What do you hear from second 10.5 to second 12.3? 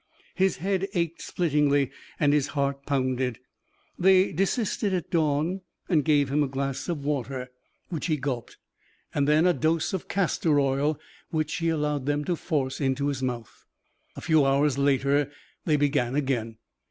oil, which he allowed them